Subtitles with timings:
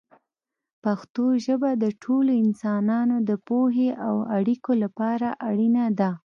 [0.83, 6.11] پښتو ژبه د ټولو انسانانو د پوهې او اړیکو لپاره اړینه ده.